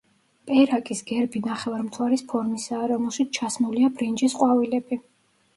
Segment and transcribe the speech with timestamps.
[0.51, 5.01] პერაკის გერბი ნახევარმთვარის ფორმისაა, რომელშიც ჩასმულია ბრინჯის ყვავილები.